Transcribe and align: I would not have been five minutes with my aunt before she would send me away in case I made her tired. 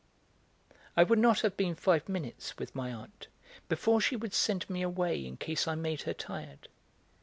I 0.97 1.03
would 1.03 1.19
not 1.19 1.41
have 1.41 1.55
been 1.55 1.75
five 1.75 2.09
minutes 2.09 2.57
with 2.57 2.73
my 2.73 2.91
aunt 2.91 3.27
before 3.69 4.01
she 4.01 4.15
would 4.15 4.33
send 4.33 4.67
me 4.67 4.81
away 4.81 5.23
in 5.23 5.37
case 5.37 5.67
I 5.67 5.75
made 5.75 6.01
her 6.01 6.13
tired. 6.15 6.67